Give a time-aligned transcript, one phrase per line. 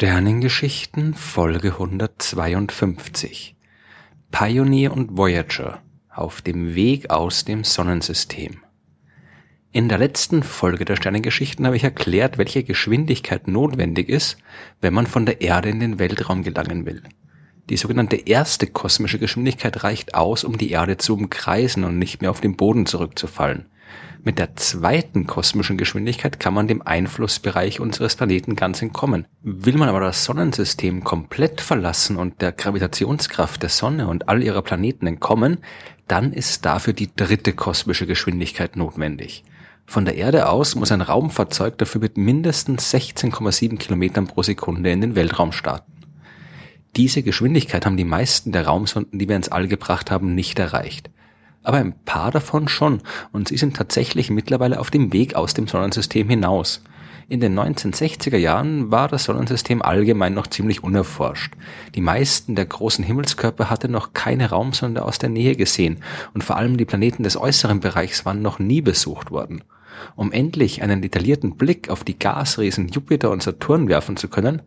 [0.00, 3.54] Sternengeschichten Folge 152
[4.30, 8.62] Pioneer und Voyager auf dem Weg aus dem Sonnensystem.
[9.72, 14.38] In der letzten Folge der Sternengeschichten habe ich erklärt, welche Geschwindigkeit notwendig ist,
[14.80, 17.02] wenn man von der Erde in den Weltraum gelangen will.
[17.68, 22.30] Die sogenannte erste kosmische Geschwindigkeit reicht aus, um die Erde zu umkreisen und nicht mehr
[22.30, 23.66] auf den Boden zurückzufallen.
[24.22, 29.26] Mit der zweiten kosmischen Geschwindigkeit kann man dem Einflussbereich unseres Planeten ganz entkommen.
[29.42, 34.60] Will man aber das Sonnensystem komplett verlassen und der Gravitationskraft der Sonne und all ihrer
[34.60, 35.58] Planeten entkommen,
[36.06, 39.42] dann ist dafür die dritte kosmische Geschwindigkeit notwendig.
[39.86, 45.00] Von der Erde aus muss ein Raumfahrzeug dafür mit mindestens 16,7 Kilometern pro Sekunde in
[45.00, 45.92] den Weltraum starten.
[46.96, 51.10] Diese Geschwindigkeit haben die meisten der Raumsonden, die wir ins All gebracht haben, nicht erreicht
[51.62, 53.00] aber ein paar davon schon
[53.32, 56.82] und sie sind tatsächlich mittlerweile auf dem Weg aus dem Sonnensystem hinaus.
[57.28, 61.54] In den 1960er Jahren war das Sonnensystem allgemein noch ziemlich unerforscht.
[61.94, 66.02] Die meisten der großen Himmelskörper hatte noch keine Raumsonde aus der Nähe gesehen
[66.34, 69.62] und vor allem die Planeten des äußeren Bereichs waren noch nie besucht worden.
[70.16, 74.62] Um endlich einen detaillierten Blick auf die Gasriesen Jupiter und Saturn werfen zu können,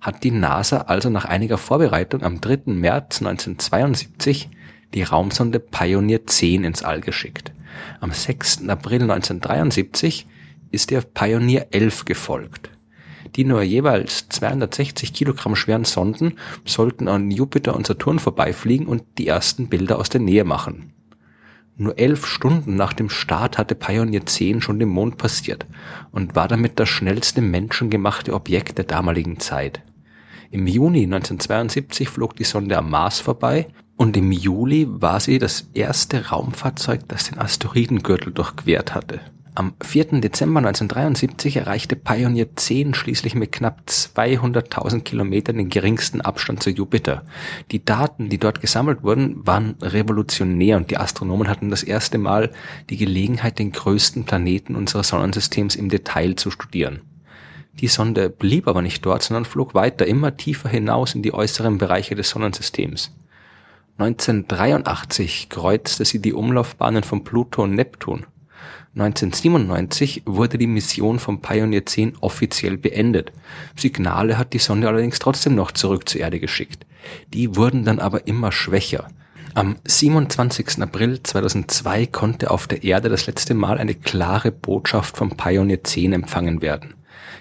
[0.00, 2.72] hat die NASA also nach einiger Vorbereitung am 3.
[2.72, 4.50] März 1972
[4.94, 7.52] die Raumsonde Pioneer 10 ins All geschickt.
[8.00, 8.68] Am 6.
[8.68, 10.26] April 1973
[10.70, 12.70] ist der Pioneer 11 gefolgt.
[13.36, 19.26] Die nur jeweils 260 Kilogramm schweren Sonden sollten an Jupiter und Saturn vorbeifliegen und die
[19.26, 20.92] ersten Bilder aus der Nähe machen.
[21.76, 25.66] Nur elf Stunden nach dem Start hatte Pioneer 10 schon den Mond passiert
[26.10, 29.80] und war damit das schnellste menschengemachte Objekt der damaligen Zeit.
[30.50, 35.66] Im Juni 1972 flog die Sonde am Mars vorbei und im Juli war sie das
[35.74, 39.20] erste Raumfahrzeug, das den Asteroidengürtel durchquert hatte.
[39.56, 40.20] Am 4.
[40.20, 47.24] Dezember 1973 erreichte Pioneer 10 schließlich mit knapp 200.000 Kilometern den geringsten Abstand zu Jupiter.
[47.72, 52.52] Die Daten, die dort gesammelt wurden, waren revolutionär und die Astronomen hatten das erste Mal
[52.90, 57.00] die Gelegenheit, den größten Planeten unseres Sonnensystems im Detail zu studieren.
[57.80, 61.78] Die Sonde blieb aber nicht dort, sondern flog weiter immer tiefer hinaus in die äußeren
[61.78, 63.10] Bereiche des Sonnensystems.
[63.98, 68.26] 1983 kreuzte sie die Umlaufbahnen von Pluto und Neptun.
[68.94, 73.32] 1997 wurde die Mission von Pioneer 10 offiziell beendet.
[73.76, 76.86] Signale hat die Sonde allerdings trotzdem noch zurück zur Erde geschickt.
[77.32, 79.08] Die wurden dann aber immer schwächer.
[79.54, 80.80] Am 27.
[80.80, 86.12] April 2002 konnte auf der Erde das letzte Mal eine klare Botschaft von Pioneer 10
[86.12, 86.94] empfangen werden.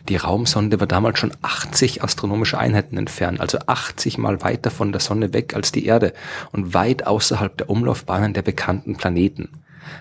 [0.09, 5.01] Die Raumsonde war damals schon 80 astronomische Einheiten entfernt, also 80 mal weiter von der
[5.01, 6.13] Sonne weg als die Erde
[6.53, 9.49] und weit außerhalb der Umlaufbahnen der bekannten Planeten.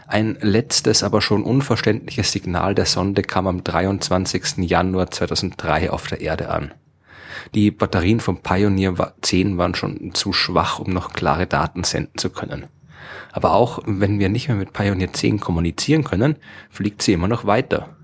[0.07, 4.59] Ein letztes, aber schon unverständliches Signal der Sonde kam am 23.
[4.59, 6.73] Januar 2003 auf der Erde an.
[7.55, 12.31] Die Batterien vom Pioneer 10 waren schon zu schwach, um noch klare Daten senden zu
[12.31, 12.67] können.
[13.33, 16.37] Aber auch wenn wir nicht mehr mit Pioneer 10 kommunizieren können,
[16.71, 17.97] fliegt sie immer noch weiter.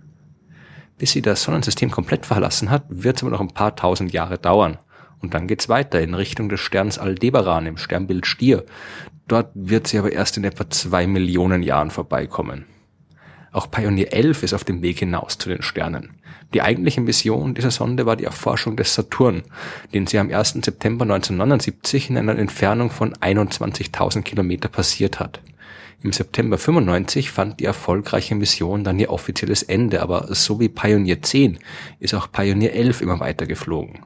[1.03, 4.39] Bis sie das Sonnensystem komplett verlassen hat, wird es aber noch ein paar tausend Jahre
[4.39, 4.79] dauern.
[5.19, 8.65] Und dann geht's weiter in Richtung des Sterns Aldebaran im Sternbild Stier.
[9.27, 12.67] Dort wird sie aber erst in etwa zwei Millionen Jahren vorbeikommen.
[13.51, 16.11] Auch Pioneer 11 ist auf dem Weg hinaus zu den Sternen.
[16.55, 19.43] Die eigentliche Mission dieser Sonde war die Erforschung des Saturn,
[19.93, 20.51] den sie am 1.
[20.65, 25.41] September 1979 in einer Entfernung von 21.000 Kilometer passiert hat.
[26.03, 31.23] Im September 95 fand die erfolgreiche Mission dann ihr offizielles Ende, aber so wie Pioneer
[31.23, 31.59] 10
[32.01, 34.01] ist auch Pioneer 11 immer weiter geflogen.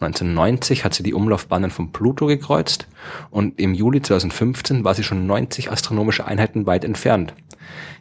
[0.00, 2.86] 1990 hat sie die Umlaufbahnen von Pluto gekreuzt
[3.30, 7.34] und im Juli 2015 war sie schon 90 astronomische Einheiten weit entfernt.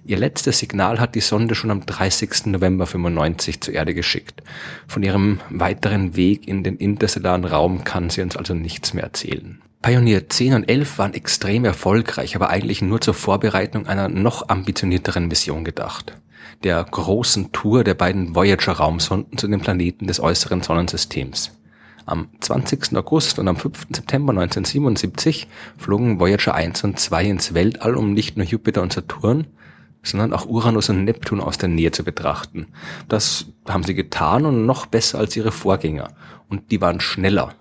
[0.06, 2.46] Ihr letztes Signal hat die Sonde schon am 30.
[2.46, 4.42] November 95 zur Erde geschickt.
[4.88, 9.62] Von ihrem weiteren Weg in den interstellaren Raum kann sie uns also nichts mehr erzählen.
[9.81, 15.27] Pioneer 10 und 11 waren extrem erfolgreich, aber eigentlich nur zur Vorbereitung einer noch ambitionierteren
[15.27, 16.18] Mission gedacht.
[16.63, 21.51] Der großen Tour der beiden Voyager-Raumsonden zu den Planeten des äußeren Sonnensystems.
[22.07, 22.95] Am 20.
[22.97, 23.88] August und am 5.
[23.94, 25.47] September 1977
[25.77, 29.45] flogen Voyager 1 und 2 ins Weltall, um nicht nur Jupiter und Saturn,
[30.01, 32.68] sondern auch Uranus und Neptun aus der Nähe zu betrachten.
[33.07, 36.09] Das haben sie getan und noch besser als ihre Vorgänger.
[36.50, 37.53] Und die waren schneller.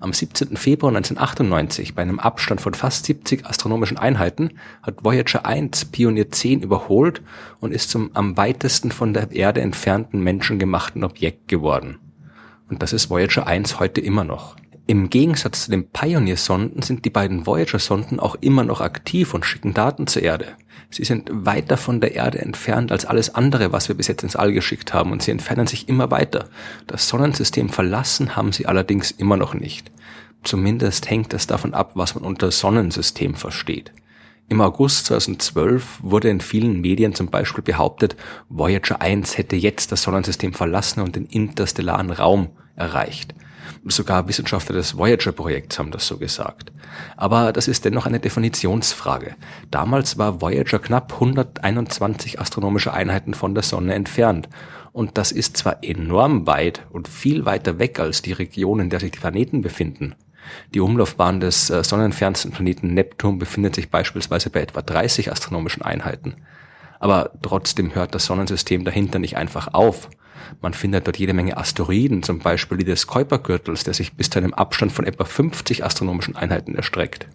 [0.00, 0.56] Am 17.
[0.56, 4.50] Februar 1998, bei einem Abstand von fast 70 astronomischen Einheiten,
[4.82, 7.20] hat Voyager 1 Pionier 10 überholt
[7.58, 11.98] und ist zum am weitesten von der Erde entfernten menschengemachten Objekt geworden.
[12.68, 14.54] Und das ist Voyager 1 heute immer noch.
[14.90, 19.74] Im Gegensatz zu den Pioneer-Sonden sind die beiden Voyager-Sonden auch immer noch aktiv und schicken
[19.74, 20.56] Daten zur Erde.
[20.88, 24.34] Sie sind weiter von der Erde entfernt als alles andere, was wir bis jetzt ins
[24.34, 26.48] All geschickt haben, und sie entfernen sich immer weiter.
[26.86, 29.90] Das Sonnensystem verlassen haben sie allerdings immer noch nicht.
[30.42, 33.92] Zumindest hängt es davon ab, was man unter Sonnensystem versteht.
[34.48, 38.16] Im August 2012 wurde in vielen Medien zum Beispiel behauptet,
[38.48, 43.34] Voyager 1 hätte jetzt das Sonnensystem verlassen und den interstellaren Raum erreicht.
[43.84, 46.72] Sogar Wissenschaftler des Voyager-Projekts haben das so gesagt.
[47.16, 49.34] Aber das ist dennoch eine Definitionsfrage.
[49.70, 54.48] Damals war Voyager knapp 121 astronomische Einheiten von der Sonne entfernt.
[54.92, 59.00] Und das ist zwar enorm weit und viel weiter weg als die Region, in der
[59.00, 60.14] sich die Planeten befinden,
[60.74, 66.34] die Umlaufbahn des äh, sonnenfernsten Planeten Neptun befindet sich beispielsweise bei etwa 30 astronomischen Einheiten.
[67.00, 70.08] Aber trotzdem hört das Sonnensystem dahinter nicht einfach auf.
[70.60, 74.38] Man findet dort jede Menge Asteroiden, zum Beispiel die des Kuipergürtels, der sich bis zu
[74.38, 77.26] einem Abstand von etwa 50 astronomischen Einheiten erstreckt.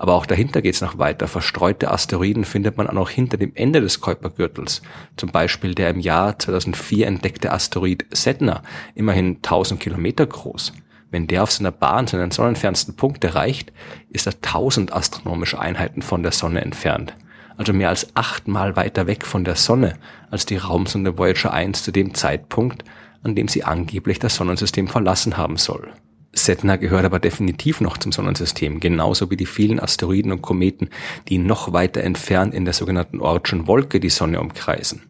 [0.00, 1.28] Aber auch dahinter geht's noch weiter.
[1.28, 4.80] Verstreute Asteroiden findet man auch noch hinter dem Ende des Kuipergürtels.
[5.16, 8.62] Zum Beispiel der im Jahr 2004 entdeckte Asteroid Sedna,
[8.94, 10.72] immerhin 1000 Kilometer groß.
[11.10, 13.72] Wenn der auf seiner Bahn seinen sonnenfernsten Punkt erreicht,
[14.08, 17.14] ist er 1000 astronomische Einheiten von der Sonne entfernt.
[17.60, 19.98] Also mehr als achtmal weiter weg von der Sonne
[20.30, 22.84] als die Raumsonde Voyager 1 zu dem Zeitpunkt,
[23.22, 25.90] an dem sie angeblich das Sonnensystem verlassen haben soll.
[26.32, 30.88] Setna gehört aber definitiv noch zum Sonnensystem, genauso wie die vielen Asteroiden und Kometen,
[31.28, 35.02] die noch weiter entfernt in der sogenannten Ortschen Wolke die Sonne umkreisen.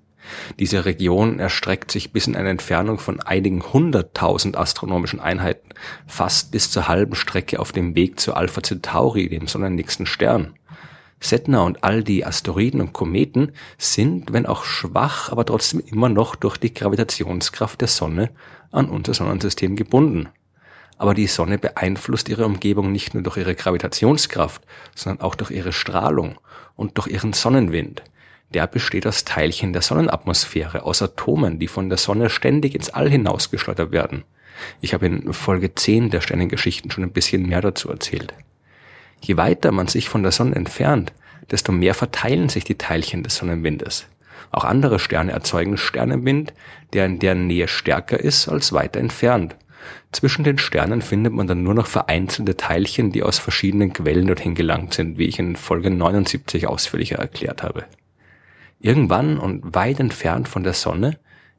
[0.59, 5.69] Diese Region erstreckt sich bis in eine Entfernung von einigen hunderttausend astronomischen Einheiten,
[6.09, 10.55] fast bis zur halben Strecke auf dem Weg zu Alpha Centauri, dem sonnennächsten Stern.
[11.21, 16.35] Setna und all die Asteroiden und Kometen sind, wenn auch schwach, aber trotzdem immer noch
[16.35, 18.31] durch die Gravitationskraft der Sonne
[18.73, 20.29] an unser Sonnensystem gebunden.
[20.97, 24.63] Aber die Sonne beeinflusst ihre Umgebung nicht nur durch ihre Gravitationskraft,
[24.95, 26.39] sondern auch durch ihre Strahlung
[26.77, 28.03] und durch ihren Sonnenwind
[28.53, 33.09] der besteht aus Teilchen der Sonnenatmosphäre, aus Atomen, die von der Sonne ständig ins All
[33.09, 34.25] hinausgeschleudert werden.
[34.81, 38.35] Ich habe in Folge 10 der Sternengeschichten schon ein bisschen mehr dazu erzählt.
[39.21, 41.13] Je weiter man sich von der Sonne entfernt,
[41.51, 44.07] desto mehr verteilen sich die Teilchen des Sonnenwindes.
[44.51, 46.53] Auch andere Sterne erzeugen Sternenwind,
[46.93, 49.57] der in deren Nähe stärker ist als weiter entfernt.
[50.13, 54.55] Zwischen den Sternen findet man dann nur noch vereinzelte Teilchen, die aus verschiedenen Quellen dorthin
[54.55, 57.85] gelangt sind, wie ich in Folge 79 ausführlicher erklärt habe.
[58.81, 61.19] Irgendwann und weit entfernt von der Sonne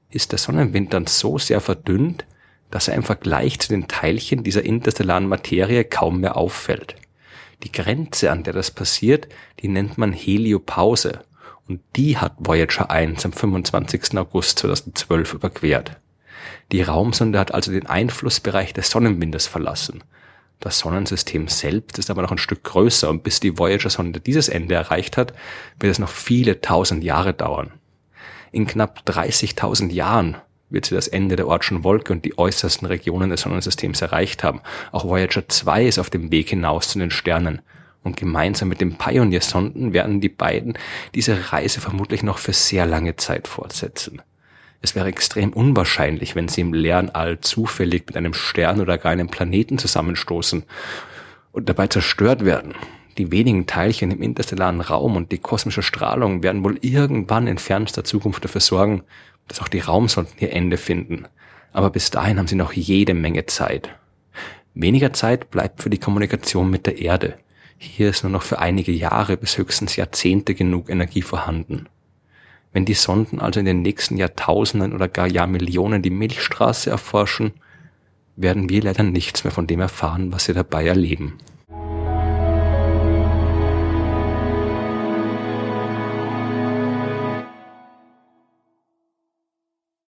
[0.09, 2.25] ist der Sonnenwind dann so sehr verdünnt,
[2.69, 6.95] dass er im Vergleich zu den Teilchen dieser interstellaren Materie kaum mehr auffällt.
[7.63, 9.27] Die Grenze, an der das passiert,
[9.59, 11.21] die nennt man Heliopause
[11.67, 14.17] und die hat Voyager 1 am 25.
[14.17, 16.01] August 2012 überquert.
[16.71, 20.03] Die Raumsonde hat also den Einflussbereich des Sonnenwindes verlassen
[20.61, 24.75] das Sonnensystem selbst ist aber noch ein Stück größer und bis die Voyager-Sonde dieses Ende
[24.75, 25.33] erreicht hat,
[25.79, 27.73] wird es noch viele tausend Jahre dauern.
[28.51, 30.37] In knapp 30.000 Jahren
[30.71, 34.61] wird sie das Ende der Ortschen Wolke und die äußersten Regionen des Sonnensystems erreicht haben.
[34.91, 37.61] Auch Voyager 2 ist auf dem Weg hinaus zu den Sternen.
[38.03, 40.77] Und gemeinsam mit den Pioneer-Sonden werden die beiden
[41.13, 44.21] diese Reise vermutlich noch für sehr lange Zeit fortsetzen.
[44.81, 49.11] Es wäre extrem unwahrscheinlich, wenn sie im leeren All zufällig mit einem Stern oder gar
[49.11, 50.63] einem Planeten zusammenstoßen
[51.51, 52.73] und dabei zerstört werden.
[53.21, 58.03] Die wenigen Teilchen im interstellaren Raum und die kosmische Strahlung werden wohl irgendwann in fernster
[58.03, 59.03] Zukunft dafür sorgen,
[59.47, 61.27] dass auch die Raumsonden ihr Ende finden.
[61.71, 63.95] Aber bis dahin haben sie noch jede Menge Zeit.
[64.73, 67.35] Weniger Zeit bleibt für die Kommunikation mit der Erde.
[67.77, 71.87] Hier ist nur noch für einige Jahre bis höchstens Jahrzehnte genug Energie vorhanden.
[72.73, 77.51] Wenn die Sonden also in den nächsten Jahrtausenden oder gar Jahrmillionen die Milchstraße erforschen,
[78.35, 81.37] werden wir leider nichts mehr von dem erfahren, was sie dabei erleben.